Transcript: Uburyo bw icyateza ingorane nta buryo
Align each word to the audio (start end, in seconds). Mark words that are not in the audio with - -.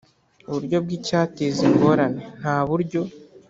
Uburyo 0.49 0.77
bw 0.83 0.89
icyateza 0.97 1.61
ingorane 1.69 2.21
nta 2.39 2.57
buryo 2.67 3.01